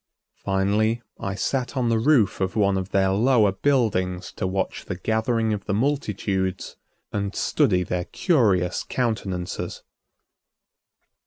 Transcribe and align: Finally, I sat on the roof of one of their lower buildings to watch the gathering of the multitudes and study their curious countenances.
Finally, 0.43 0.99
I 1.19 1.35
sat 1.35 1.77
on 1.77 1.89
the 1.89 1.99
roof 1.99 2.41
of 2.41 2.55
one 2.55 2.75
of 2.75 2.89
their 2.89 3.11
lower 3.11 3.51
buildings 3.51 4.31
to 4.37 4.47
watch 4.47 4.85
the 4.85 4.95
gathering 4.95 5.53
of 5.53 5.65
the 5.65 5.75
multitudes 5.75 6.75
and 7.13 7.35
study 7.35 7.83
their 7.83 8.05
curious 8.05 8.81
countenances. 8.81 9.83